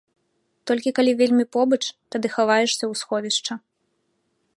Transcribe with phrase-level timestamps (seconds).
[0.69, 1.79] Толькі калі вельмі побач,
[2.15, 3.53] тады хаваешся ў сховішча.